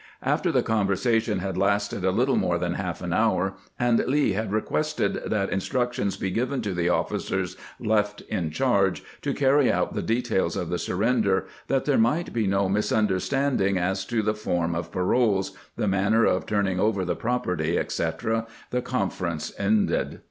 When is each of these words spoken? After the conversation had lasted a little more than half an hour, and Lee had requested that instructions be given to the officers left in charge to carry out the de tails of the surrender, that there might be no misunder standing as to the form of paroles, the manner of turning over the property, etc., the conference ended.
After 0.23 0.51
the 0.51 0.63
conversation 0.63 1.37
had 1.37 1.57
lasted 1.59 2.03
a 2.03 2.09
little 2.09 2.35
more 2.35 2.57
than 2.57 2.73
half 2.73 3.03
an 3.03 3.13
hour, 3.13 3.53
and 3.79 3.99
Lee 4.07 4.31
had 4.31 4.51
requested 4.51 5.21
that 5.29 5.51
instructions 5.51 6.17
be 6.17 6.31
given 6.31 6.63
to 6.63 6.73
the 6.73 6.89
officers 6.89 7.55
left 7.79 8.21
in 8.21 8.49
charge 8.49 9.03
to 9.21 9.31
carry 9.31 9.71
out 9.71 9.93
the 9.93 10.01
de 10.01 10.19
tails 10.23 10.55
of 10.55 10.69
the 10.69 10.79
surrender, 10.79 11.45
that 11.67 11.85
there 11.85 11.99
might 11.99 12.33
be 12.33 12.47
no 12.47 12.67
misunder 12.67 13.21
standing 13.21 13.77
as 13.77 14.03
to 14.05 14.23
the 14.23 14.33
form 14.33 14.73
of 14.73 14.91
paroles, 14.91 15.51
the 15.75 15.87
manner 15.87 16.25
of 16.25 16.47
turning 16.47 16.79
over 16.79 17.05
the 17.05 17.15
property, 17.15 17.77
etc., 17.77 18.47
the 18.71 18.81
conference 18.81 19.53
ended. 19.59 20.19